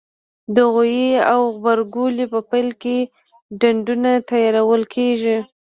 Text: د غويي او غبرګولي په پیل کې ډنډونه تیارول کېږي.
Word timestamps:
د 0.55 0.57
غويي 0.73 1.11
او 1.33 1.41
غبرګولي 1.55 2.25
په 2.33 2.39
پیل 2.51 2.69
کې 2.81 2.97
ډنډونه 3.59 4.11
تیارول 4.29 4.83
کېږي. 4.93 5.37